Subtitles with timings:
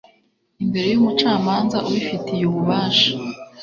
[0.63, 3.11] imbere y umucamanza ubifitiye ububasha